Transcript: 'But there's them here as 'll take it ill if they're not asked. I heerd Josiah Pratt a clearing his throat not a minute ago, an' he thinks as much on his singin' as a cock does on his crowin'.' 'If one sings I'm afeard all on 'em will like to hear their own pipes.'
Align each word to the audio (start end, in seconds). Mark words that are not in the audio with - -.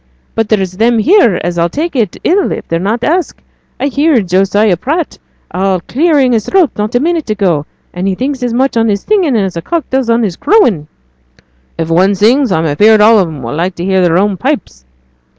'But 0.33 0.49
there's 0.49 0.71
them 0.77 0.97
here 0.97 1.39
as 1.43 1.59
'll 1.59 1.67
take 1.69 1.95
it 1.95 2.17
ill 2.23 2.51
if 2.51 2.67
they're 2.67 2.79
not 2.79 3.03
asked. 3.03 3.39
I 3.79 3.85
heerd 3.85 4.27
Josiah 4.27 4.75
Pratt 4.75 5.19
a 5.51 5.79
clearing 5.87 6.33
his 6.33 6.47
throat 6.47 6.71
not 6.75 6.95
a 6.95 6.99
minute 6.99 7.29
ago, 7.29 7.67
an' 7.93 8.07
he 8.07 8.15
thinks 8.15 8.41
as 8.41 8.51
much 8.51 8.75
on 8.75 8.89
his 8.89 9.01
singin' 9.03 9.35
as 9.35 9.55
a 9.55 9.61
cock 9.61 9.87
does 9.91 10.09
on 10.09 10.23
his 10.23 10.37
crowin'.' 10.37 10.87
'If 11.77 11.91
one 11.91 12.15
sings 12.15 12.51
I'm 12.51 12.65
afeard 12.65 12.99
all 12.99 13.19
on 13.19 13.27
'em 13.27 13.43
will 13.43 13.53
like 13.53 13.75
to 13.75 13.85
hear 13.85 14.01
their 14.01 14.17
own 14.17 14.37
pipes.' 14.37 14.85